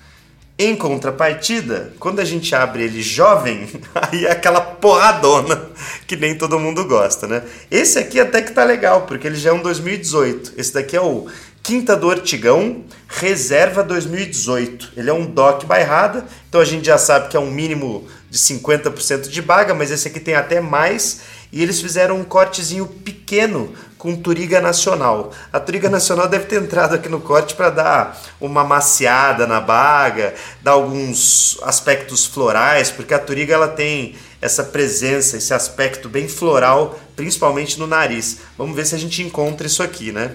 Em 0.62 0.76
contrapartida, 0.76 1.94
quando 1.98 2.20
a 2.20 2.24
gente 2.26 2.54
abre 2.54 2.82
ele 2.82 3.00
jovem, 3.00 3.66
aí 3.96 4.26
é 4.26 4.30
aquela 4.30 4.60
porradona 4.60 5.70
que 6.06 6.16
nem 6.16 6.36
todo 6.36 6.58
mundo 6.58 6.84
gosta, 6.84 7.26
né? 7.26 7.42
Esse 7.70 7.98
aqui 7.98 8.20
até 8.20 8.42
que 8.42 8.52
tá 8.52 8.62
legal, 8.62 9.06
porque 9.06 9.26
ele 9.26 9.36
já 9.36 9.48
é 9.48 9.52
um 9.54 9.62
2018. 9.62 10.52
Esse 10.58 10.74
daqui 10.74 10.94
é 10.94 11.00
o 11.00 11.28
Quinta 11.62 11.96
do 11.96 12.08
Ortigão, 12.08 12.84
Reserva 13.08 13.82
2018. 13.82 14.92
Ele 14.98 15.08
é 15.08 15.14
um 15.14 15.24
DOC 15.24 15.64
bairrada, 15.64 16.26
então 16.46 16.60
a 16.60 16.64
gente 16.66 16.84
já 16.84 16.98
sabe 16.98 17.30
que 17.30 17.38
é 17.38 17.40
um 17.40 17.50
mínimo 17.50 18.06
de 18.28 18.36
50% 18.36 19.28
de 19.28 19.40
baga, 19.40 19.72
mas 19.72 19.90
esse 19.90 20.08
aqui 20.08 20.20
tem 20.20 20.34
até 20.34 20.60
mais. 20.60 21.22
E 21.50 21.62
eles 21.62 21.80
fizeram 21.80 22.18
um 22.18 22.24
cortezinho 22.24 22.86
pequeno 22.86 23.72
com 24.00 24.16
Turiga 24.16 24.62
Nacional. 24.62 25.30
A 25.52 25.60
Turiga 25.60 25.90
Nacional 25.90 26.26
deve 26.26 26.46
ter 26.46 26.60
entrado 26.60 26.94
aqui 26.94 27.06
no 27.06 27.20
corte 27.20 27.54
para 27.54 27.68
dar 27.68 28.22
uma 28.40 28.64
maciada 28.64 29.46
na 29.46 29.60
baga, 29.60 30.34
dar 30.62 30.72
alguns 30.72 31.58
aspectos 31.62 32.24
florais, 32.24 32.90
porque 32.90 33.12
a 33.12 33.18
Turiga 33.18 33.52
ela 33.52 33.68
tem 33.68 34.16
essa 34.40 34.64
presença, 34.64 35.36
esse 35.36 35.52
aspecto 35.52 36.08
bem 36.08 36.26
floral, 36.26 36.98
principalmente 37.14 37.78
no 37.78 37.86
nariz. 37.86 38.38
Vamos 38.56 38.74
ver 38.74 38.86
se 38.86 38.94
a 38.94 38.98
gente 38.98 39.22
encontra 39.22 39.66
isso 39.66 39.82
aqui, 39.82 40.10
né? 40.10 40.32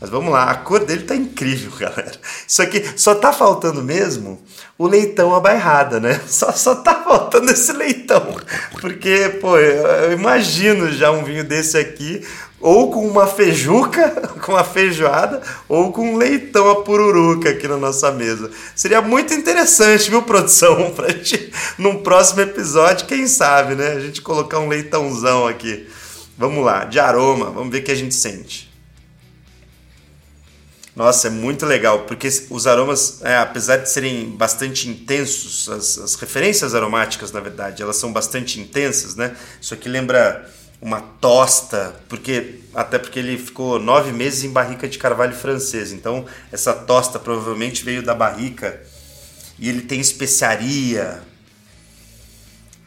Mas 0.00 0.10
vamos 0.10 0.32
lá, 0.32 0.50
a 0.50 0.54
cor 0.56 0.84
dele 0.84 1.02
tá 1.02 1.14
incrível, 1.14 1.70
galera. 1.78 2.18
Isso 2.48 2.62
aqui 2.62 2.82
só 2.96 3.14
tá 3.14 3.30
faltando 3.30 3.82
mesmo 3.82 4.42
o 4.76 4.88
leitão 4.88 5.32
abairrada, 5.32 6.00
né? 6.00 6.20
Só, 6.26 6.50
só 6.50 6.74
tá 6.74 7.04
faltando 7.04 7.50
esse 7.52 7.72
leitão. 7.72 8.36
Porque, 8.80 9.38
pô, 9.40 9.56
eu 9.56 10.12
imagino 10.12 10.90
já 10.90 11.12
um 11.12 11.22
vinho 11.22 11.44
desse 11.44 11.78
aqui, 11.78 12.26
ou 12.62 12.92
com 12.92 13.06
uma 13.06 13.26
feijuca, 13.26 14.08
com 14.40 14.52
uma 14.52 14.62
feijoada, 14.62 15.42
ou 15.68 15.92
com 15.92 16.14
um 16.14 16.16
leitão 16.16 16.70
a 16.70 16.82
pururuca 16.82 17.50
aqui 17.50 17.66
na 17.66 17.76
nossa 17.76 18.10
mesa. 18.12 18.50
Seria 18.74 19.02
muito 19.02 19.34
interessante, 19.34 20.08
viu, 20.08 20.22
produção? 20.22 20.92
Pra 20.94 21.08
gente, 21.10 21.52
num 21.76 22.02
próximo 22.02 22.40
episódio, 22.40 23.06
quem 23.06 23.26
sabe, 23.26 23.74
né? 23.74 23.88
A 23.88 24.00
gente 24.00 24.22
colocar 24.22 24.60
um 24.60 24.68
leitãozão 24.68 25.46
aqui. 25.46 25.88
Vamos 26.38 26.64
lá, 26.64 26.84
de 26.84 26.98
aroma, 26.98 27.50
vamos 27.50 27.70
ver 27.70 27.80
o 27.80 27.82
que 27.82 27.90
a 27.90 27.96
gente 27.96 28.14
sente. 28.14 28.72
Nossa, 30.94 31.28
é 31.28 31.30
muito 31.30 31.64
legal, 31.64 32.00
porque 32.00 32.28
os 32.50 32.66
aromas, 32.66 33.22
é, 33.22 33.36
apesar 33.38 33.78
de 33.78 33.90
serem 33.90 34.30
bastante 34.30 34.88
intensos, 34.88 35.68
as, 35.68 35.98
as, 35.98 36.14
referências 36.16 36.74
aromáticas, 36.74 37.32
na 37.32 37.40
verdade, 37.40 37.82
elas 37.82 37.96
são 37.96 38.12
bastante 38.12 38.60
intensas, 38.60 39.16
né? 39.16 39.34
Isso 39.58 39.72
aqui 39.72 39.88
lembra 39.88 40.46
uma 40.82 41.00
tosta, 41.00 41.94
porque 42.08 42.58
até 42.74 42.98
porque 42.98 43.20
ele 43.20 43.38
ficou 43.38 43.78
nove 43.78 44.10
meses 44.10 44.42
em 44.42 44.50
barrica 44.50 44.88
de 44.88 44.98
carvalho 44.98 45.32
francês, 45.32 45.92
então 45.92 46.26
essa 46.50 46.72
tosta 46.72 47.20
provavelmente 47.20 47.84
veio 47.84 48.02
da 48.02 48.14
barrica 48.14 48.82
e 49.60 49.68
ele 49.68 49.82
tem 49.82 50.00
especiaria. 50.00 51.22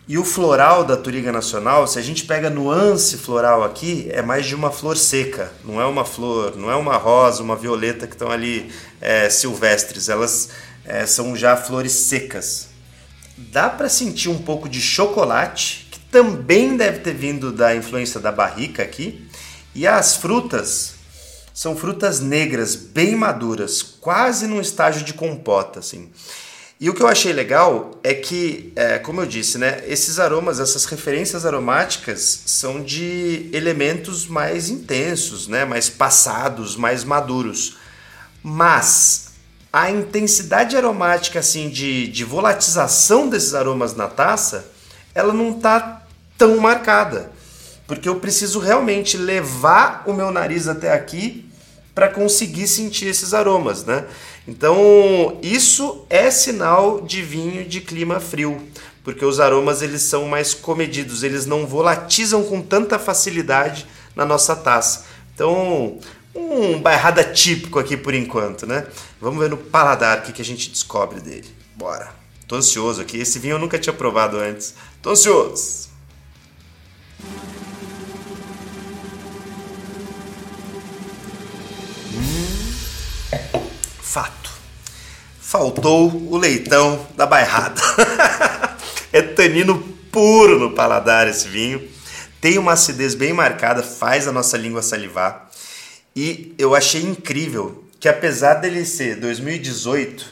E 0.08 0.18
o 0.18 0.26
floral 0.26 0.84
da 0.84 0.98
Turiga 0.98 1.32
Nacional, 1.32 1.88
se 1.88 1.98
a 1.98 2.02
gente 2.02 2.26
pega 2.26 2.50
nuance 2.50 3.18
floral 3.18 3.64
aqui, 3.64 4.08
é 4.12 4.22
mais 4.22 4.46
de 4.46 4.54
uma 4.54 4.70
flor 4.70 4.98
seca, 4.98 5.52
não 5.64 5.80
é 5.80 5.86
uma 5.86 6.04
flor, 6.04 6.56
não 6.58 6.70
é 6.70 6.76
uma 6.76 6.98
rosa, 6.98 7.42
uma 7.42 7.56
violeta 7.56 8.06
que 8.06 8.14
estão 8.14 8.30
ali 8.30 8.70
é, 9.00 9.30
silvestres, 9.30 10.10
elas 10.10 10.50
é, 10.84 11.06
são 11.06 11.36
já 11.36 11.56
flores 11.56 11.94
secas. 11.94 12.68
Dá 13.38 13.70
para 13.70 13.90
sentir 13.90 14.30
um 14.30 14.38
pouco 14.38 14.70
de 14.70 14.82
chocolate, 14.82 15.85
também 16.16 16.78
deve 16.78 17.00
ter 17.00 17.14
vindo 17.14 17.52
da 17.52 17.76
influência 17.76 18.22
da 18.22 18.32
barrica 18.32 18.82
aqui, 18.82 19.28
e 19.76 19.86
as 19.86 20.16
frutas 20.16 20.94
são 21.54 21.76
frutas 21.76 22.22
negras, 22.22 22.74
bem 22.74 23.18
maduras, 23.18 23.82
quase 23.82 24.48
num 24.48 24.62
estágio 24.62 25.04
de 25.04 25.14
compota, 25.14 25.80
assim. 25.80 26.10
E 26.80 26.90
o 26.90 26.94
que 26.94 27.04
eu 27.04 27.08
achei 27.10 27.34
legal 27.34 28.00
é 28.02 28.14
que, 28.14 28.72
é, 28.78 28.98
como 28.98 29.20
eu 29.20 29.26
disse, 29.26 29.58
né, 29.58 29.84
esses 29.88 30.18
aromas, 30.18 30.62
essas 30.62 30.86
referências 30.86 31.46
aromáticas 31.46 32.44
são 32.46 32.82
de 32.82 33.50
elementos 33.52 34.26
mais 34.26 34.70
intensos, 34.70 35.50
né, 35.50 35.66
mais 35.66 35.90
passados, 35.90 36.78
mais 36.78 37.04
maduros. 37.04 37.76
Mas 38.42 39.32
a 39.72 39.92
intensidade 39.92 40.78
aromática, 40.78 41.40
assim, 41.40 41.70
de, 41.70 42.08
de 42.08 42.24
volatização 42.24 43.28
desses 43.28 43.54
aromas 43.54 43.94
na 43.94 44.08
taça, 44.08 44.72
ela 45.14 45.34
não 45.34 45.58
está 45.58 46.05
tão 46.38 46.58
marcada. 46.58 47.32
Porque 47.88 48.10
eu 48.10 48.16
preciso 48.16 48.60
realmente 48.60 49.18
levar 49.18 50.04
o 50.08 50.14
meu 50.14 50.32
nariz 50.32 50.68
até 50.68 50.92
aqui 50.92 51.50
para 51.94 52.10
conseguir 52.10 52.68
sentir 52.68 53.08
esses 53.08 53.34
aromas, 53.34 53.86
né? 53.86 54.06
Então, 54.48 55.40
isso 55.42 56.06
é 56.10 56.30
sinal 56.30 57.02
de 57.02 57.22
vinho 57.22 57.64
de 57.66 57.80
clima 57.82 58.20
frio, 58.20 58.62
porque 59.04 59.24
os 59.24 59.40
aromas 59.40 59.82
eles 59.82 60.02
são 60.02 60.28
mais 60.28 60.54
comedidos, 60.54 61.24
eles 61.24 61.46
não 61.46 61.66
volatizam 61.66 62.44
com 62.44 62.62
tanta 62.62 63.00
facilidade 63.00 63.88
na 64.16 64.26
nossa 64.26 64.56
taça. 64.56 65.06
Então, 65.34 65.98
um 66.36 66.80
bairrada 66.80 67.24
típico 67.24 67.80
aqui 67.80 67.96
por 67.96 68.14
enquanto, 68.14 68.68
né? 68.68 68.86
Vamos 69.22 69.40
ver 69.40 69.50
no 69.50 69.58
paladar 69.58 70.20
o 70.20 70.22
que, 70.24 70.34
que 70.34 70.42
a 70.42 70.46
gente 70.46 70.70
descobre 70.70 71.22
dele. 71.22 71.48
Bora. 71.76 72.14
Tô 72.48 72.56
ansioso 72.56 73.02
aqui, 73.02 73.18
esse 73.18 73.40
vinho 73.40 73.54
eu 73.54 73.60
nunca 73.60 73.80
tinha 73.80 73.94
provado 73.94 74.38
antes. 74.38 74.76
Tô 75.02 75.12
ansioso. 75.12 75.95
Fato. 84.16 84.50
Faltou 85.42 86.10
o 86.32 86.38
leitão 86.38 87.06
da 87.18 87.26
bairrada. 87.26 87.82
é 89.12 89.22
tanino 89.22 89.78
puro 90.10 90.58
no 90.58 90.72
paladar 90.72 91.28
esse 91.28 91.50
vinho. 91.50 91.86
Tem 92.40 92.58
uma 92.58 92.72
acidez 92.72 93.14
bem 93.14 93.34
marcada, 93.34 93.84
faz 93.84 94.26
a 94.26 94.32
nossa 94.32 94.56
língua 94.56 94.82
salivar. 94.82 95.52
E 96.16 96.56
eu 96.58 96.74
achei 96.74 97.02
incrível 97.02 97.84
que 98.00 98.08
apesar 98.08 98.54
dele 98.54 98.86
ser 98.86 99.18
2018, 99.18 100.26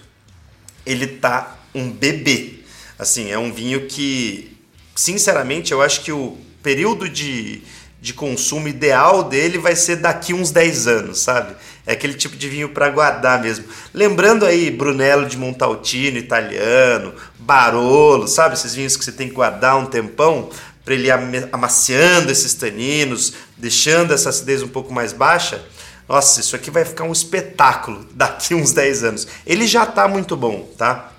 ele 0.85 1.07
tá 1.07 1.57
um 1.75 1.91
bebê. 1.91 2.59
Assim, 2.97 3.31
é 3.31 3.37
um 3.37 3.51
vinho 3.51 3.85
que, 3.87 4.55
sinceramente, 4.95 5.73
eu 5.73 5.81
acho 5.81 6.01
que 6.03 6.11
o 6.13 6.37
período 6.63 7.07
de, 7.07 7.61
de 8.01 8.13
consumo 8.13 8.67
ideal 8.67 9.23
dele 9.23 9.57
vai 9.59 9.75
ser 9.75 9.97
daqui 9.97 10.33
uns 10.33 10.49
10 10.49 10.87
anos, 10.87 11.19
sabe? 11.19 11.53
É 11.85 11.91
aquele 11.91 12.13
tipo 12.13 12.35
de 12.37 12.47
vinho 12.47 12.69
para 12.69 12.89
guardar 12.89 13.41
mesmo. 13.41 13.65
Lembrando 13.93 14.45
aí 14.45 14.71
Brunello 14.71 15.27
de 15.27 15.37
Montaltino, 15.37 16.17
italiano, 16.17 17.13
Barolo, 17.37 18.27
sabe? 18.27 18.55
Esses 18.55 18.73
vinhos 18.73 18.95
que 18.95 19.03
você 19.03 19.11
tem 19.11 19.27
que 19.27 19.35
guardar 19.35 19.77
um 19.77 19.85
tempão 19.85 20.49
para 20.85 20.93
ele 20.93 21.09
amaciando 21.51 22.31
esses 22.31 22.53
taninos, 22.53 23.33
deixando 23.57 24.13
essa 24.13 24.29
acidez 24.29 24.63
um 24.63 24.67
pouco 24.67 24.93
mais 24.93 25.13
baixa. 25.13 25.63
Nossa, 26.07 26.39
isso 26.39 26.55
aqui 26.55 26.69
vai 26.69 26.83
ficar 26.83 27.05
um 27.05 27.11
espetáculo 27.11 28.05
daqui 28.13 28.53
uns 28.53 28.71
10 28.71 29.03
anos. 29.03 29.27
Ele 29.45 29.67
já 29.67 29.83
está 29.83 30.07
muito 30.07 30.35
bom, 30.35 30.69
tá? 30.77 31.11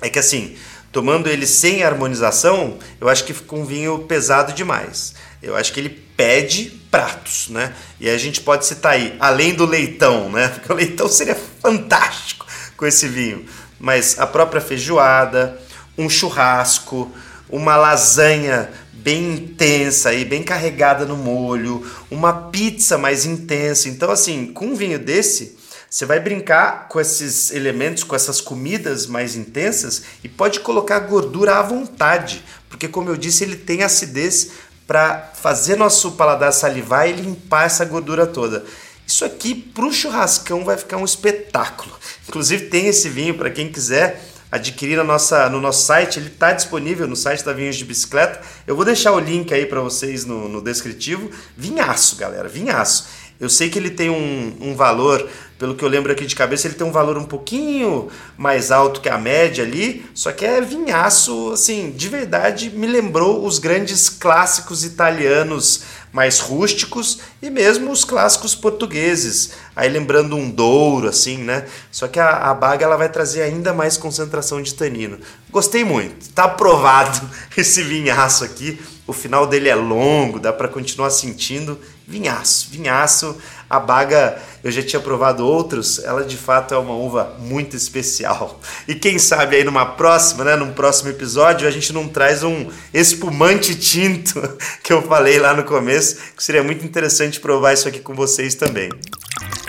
É 0.00 0.08
que 0.08 0.18
assim, 0.18 0.56
tomando 0.92 1.28
ele 1.28 1.46
sem 1.46 1.82
harmonização, 1.82 2.78
eu 3.00 3.08
acho 3.08 3.24
que 3.24 3.32
fica 3.32 3.54
um 3.54 3.64
vinho 3.64 4.00
pesado 4.00 4.52
demais. 4.52 5.14
Eu 5.42 5.56
acho 5.56 5.72
que 5.72 5.80
ele 5.80 5.90
pede 5.90 6.80
pratos, 6.90 7.48
né? 7.48 7.74
E 7.98 8.10
a 8.10 8.18
gente 8.18 8.40
pode 8.40 8.66
citar 8.66 8.92
aí, 8.92 9.16
além 9.20 9.54
do 9.54 9.64
leitão, 9.64 10.30
né? 10.30 10.48
Porque 10.54 10.72
o 10.72 10.76
leitão 10.76 11.08
seria 11.08 11.34
fantástico 11.34 12.46
com 12.76 12.86
esse 12.86 13.06
vinho. 13.06 13.44
Mas 13.78 14.18
a 14.18 14.26
própria 14.26 14.60
feijoada, 14.60 15.58
um 15.96 16.08
churrasco, 16.08 17.10
uma 17.48 17.76
lasanha 17.76 18.70
bem 18.92 19.34
intensa 19.34 20.12
e 20.12 20.24
bem 20.24 20.42
carregada 20.42 21.06
no 21.06 21.16
molho, 21.16 21.90
uma 22.10 22.32
pizza 22.50 22.98
mais 22.98 23.24
intensa. 23.24 23.88
Então, 23.88 24.10
assim, 24.10 24.46
com 24.52 24.66
um 24.66 24.74
vinho 24.74 24.98
desse, 24.98 25.56
você 25.90 26.06
vai 26.06 26.20
brincar 26.20 26.86
com 26.88 27.00
esses 27.00 27.50
elementos, 27.50 28.04
com 28.04 28.14
essas 28.14 28.40
comidas 28.40 29.08
mais 29.08 29.34
intensas 29.34 30.02
e 30.22 30.28
pode 30.28 30.60
colocar 30.60 31.00
gordura 31.00 31.56
à 31.56 31.62
vontade, 31.62 32.44
porque, 32.68 32.86
como 32.86 33.10
eu 33.10 33.16
disse, 33.16 33.42
ele 33.42 33.56
tem 33.56 33.82
acidez 33.82 34.52
para 34.86 35.32
fazer 35.34 35.74
nosso 35.74 36.12
paladar 36.12 36.52
salivar 36.52 37.08
e 37.08 37.12
limpar 37.12 37.64
essa 37.64 37.84
gordura 37.84 38.24
toda. 38.24 38.64
Isso 39.04 39.24
aqui 39.24 39.52
para 39.52 39.84
o 39.84 39.92
churrascão 39.92 40.64
vai 40.64 40.76
ficar 40.76 40.96
um 40.96 41.04
espetáculo. 41.04 41.92
Inclusive 42.28 42.66
tem 42.66 42.86
esse 42.86 43.08
vinho 43.08 43.36
para 43.36 43.50
quem 43.50 43.72
quiser 43.72 44.22
adquirir 44.50 44.96
na 44.96 45.04
nossa, 45.04 45.48
no 45.48 45.60
nosso 45.60 45.86
site, 45.86 46.18
ele 46.18 46.28
está 46.28 46.52
disponível 46.52 47.06
no 47.06 47.14
site 47.14 47.44
da 47.44 47.52
Vinhos 47.52 47.76
de 47.76 47.84
Bicicleta. 47.84 48.40
Eu 48.66 48.74
vou 48.74 48.84
deixar 48.84 49.12
o 49.12 49.20
link 49.20 49.52
aí 49.54 49.64
para 49.64 49.80
vocês 49.80 50.24
no, 50.24 50.48
no 50.48 50.60
descritivo. 50.60 51.30
Vinhaço, 51.56 52.16
galera, 52.16 52.48
vinhaço. 52.48 53.08
Eu 53.40 53.48
sei 53.48 53.70
que 53.70 53.78
ele 53.78 53.90
tem 53.90 54.10
um, 54.10 54.54
um 54.60 54.74
valor 54.74 55.26
pelo 55.60 55.74
que 55.74 55.84
eu 55.84 55.88
lembro 55.88 56.10
aqui 56.10 56.24
de 56.24 56.34
cabeça, 56.34 56.66
ele 56.66 56.74
tem 56.74 56.86
um 56.86 56.90
valor 56.90 57.18
um 57.18 57.26
pouquinho 57.26 58.08
mais 58.38 58.70
alto 58.70 59.02
que 59.02 59.10
a 59.10 59.18
média 59.18 59.62
ali, 59.62 60.06
só 60.14 60.32
que 60.32 60.42
é 60.42 60.58
vinhaço, 60.62 61.52
assim, 61.52 61.90
de 61.90 62.08
verdade 62.08 62.70
me 62.70 62.86
lembrou 62.86 63.44
os 63.44 63.58
grandes 63.58 64.08
clássicos 64.08 64.84
italianos 64.84 65.82
mais 66.12 66.40
rústicos 66.40 67.18
e 67.42 67.50
mesmo 67.50 67.92
os 67.92 68.04
clássicos 68.04 68.54
portugueses. 68.54 69.50
Aí 69.76 69.88
lembrando 69.88 70.34
um 70.34 70.50
Douro, 70.50 71.08
assim, 71.08 71.36
né? 71.36 71.66
Só 71.90 72.08
que 72.08 72.18
a, 72.18 72.50
a 72.50 72.54
baga 72.54 72.84
ela 72.84 72.96
vai 72.96 73.10
trazer 73.10 73.42
ainda 73.42 73.74
mais 73.74 73.98
concentração 73.98 74.62
de 74.62 74.74
tanino. 74.74 75.18
Gostei 75.50 75.84
muito, 75.84 76.30
tá 76.30 76.44
aprovado 76.44 77.28
esse 77.54 77.82
vinhaço 77.82 78.44
aqui. 78.44 78.80
O 79.06 79.12
final 79.12 79.46
dele 79.46 79.68
é 79.68 79.74
longo, 79.74 80.40
dá 80.40 80.52
para 80.52 80.68
continuar 80.68 81.10
sentindo. 81.10 81.78
Vinhaço, 82.10 82.68
vinhaço. 82.72 83.36
A 83.68 83.78
baga, 83.78 84.36
eu 84.64 84.70
já 84.72 84.82
tinha 84.82 84.98
provado 84.98 85.46
outros, 85.46 86.00
ela 86.00 86.24
de 86.24 86.36
fato 86.36 86.74
é 86.74 86.76
uma 86.76 86.94
uva 86.94 87.36
muito 87.38 87.76
especial. 87.76 88.60
E 88.88 88.96
quem 88.96 89.16
sabe 89.16 89.54
aí 89.54 89.62
numa 89.62 89.86
próxima, 89.86 90.42
né, 90.42 90.56
num 90.56 90.72
próximo 90.72 91.08
episódio, 91.08 91.68
a 91.68 91.70
gente 91.70 91.92
não 91.92 92.08
traz 92.08 92.42
um 92.42 92.68
espumante 92.92 93.76
tinto 93.76 94.42
que 94.82 94.92
eu 94.92 95.00
falei 95.02 95.38
lá 95.38 95.54
no 95.54 95.62
começo, 95.62 96.16
que 96.36 96.42
seria 96.42 96.64
muito 96.64 96.84
interessante 96.84 97.38
provar 97.38 97.74
isso 97.74 97.86
aqui 97.86 98.00
com 98.00 98.12
vocês 98.12 98.56
também. 98.56 98.90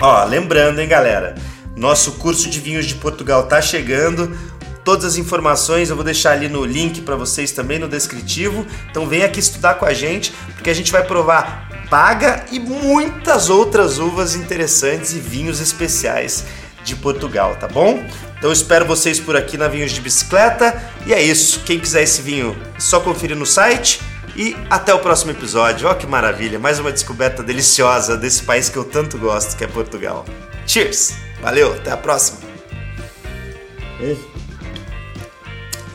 Ó, 0.00 0.24
lembrando, 0.24 0.80
hein, 0.80 0.88
galera, 0.88 1.36
nosso 1.76 2.12
curso 2.14 2.50
de 2.50 2.58
vinhos 2.58 2.86
de 2.86 2.96
Portugal 2.96 3.44
tá 3.44 3.62
chegando. 3.62 4.36
Todas 4.84 5.04
as 5.04 5.16
informações 5.16 5.90
eu 5.90 5.94
vou 5.94 6.04
deixar 6.04 6.32
ali 6.32 6.48
no 6.48 6.64
link 6.64 7.02
para 7.02 7.14
vocês 7.14 7.52
também 7.52 7.78
no 7.78 7.86
descritivo. 7.86 8.66
Então 8.90 9.06
vem 9.06 9.22
aqui 9.22 9.38
estudar 9.38 9.74
com 9.74 9.84
a 9.84 9.94
gente, 9.94 10.32
porque 10.56 10.70
a 10.70 10.74
gente 10.74 10.90
vai 10.90 11.04
provar 11.04 11.71
Paga 11.92 12.46
e 12.50 12.58
muitas 12.58 13.50
outras 13.50 13.98
uvas 13.98 14.34
interessantes 14.34 15.12
e 15.12 15.18
vinhos 15.18 15.60
especiais 15.60 16.42
de 16.82 16.96
Portugal, 16.96 17.54
tá 17.56 17.68
bom? 17.68 18.02
Então 18.38 18.50
espero 18.50 18.86
vocês 18.86 19.20
por 19.20 19.36
aqui 19.36 19.58
na 19.58 19.68
Vinhos 19.68 19.92
de 19.92 20.00
Bicicleta. 20.00 20.82
E 21.04 21.12
é 21.12 21.22
isso. 21.22 21.60
Quem 21.66 21.78
quiser 21.78 22.04
esse 22.04 22.22
vinho, 22.22 22.56
é 22.74 22.80
só 22.80 22.98
conferir 22.98 23.36
no 23.36 23.44
site. 23.44 24.00
E 24.34 24.56
até 24.70 24.94
o 24.94 25.00
próximo 25.00 25.32
episódio. 25.32 25.86
Ó, 25.86 25.92
que 25.92 26.06
maravilha! 26.06 26.58
Mais 26.58 26.78
uma 26.78 26.90
descoberta 26.90 27.42
deliciosa 27.42 28.16
desse 28.16 28.42
país 28.44 28.70
que 28.70 28.78
eu 28.78 28.84
tanto 28.84 29.18
gosto, 29.18 29.54
que 29.54 29.62
é 29.62 29.66
Portugal. 29.66 30.24
Cheers! 30.66 31.12
Valeu, 31.42 31.74
até 31.74 31.90
a 31.90 31.96
próxima! 31.98 32.38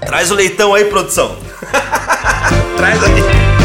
Traz 0.05 0.29
o 0.29 0.35
leitão 0.35 0.75
aí, 0.75 0.85
produção! 0.85 1.39
Traz 2.77 3.03
aí! 3.03 3.56